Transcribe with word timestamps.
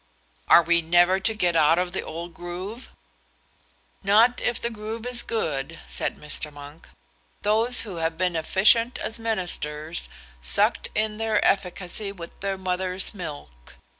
"Are 0.49 0.63
we 0.63 0.81
never 0.81 1.19
to 1.19 1.33
get 1.35 1.55
out 1.55 1.77
of 1.77 1.91
the 1.91 2.01
old 2.01 2.33
groove?" 2.33 2.89
"Not 4.01 4.41
if 4.41 4.59
the 4.59 4.71
groove 4.71 5.05
is 5.05 5.21
good," 5.21 5.77
said 5.87 6.17
Mr. 6.17 6.51
Monk, 6.51 6.89
"Those 7.43 7.81
who 7.81 7.97
have 7.97 8.17
been 8.17 8.35
efficient 8.35 8.97
as 8.97 9.19
ministers 9.19 10.09
sucked 10.41 10.89
in 10.95 11.17
their 11.17 11.37
efficacy 11.45 12.11
with 12.11 12.31
their 12.39 12.57
mother's 12.57 13.13
milk. 13.13 13.75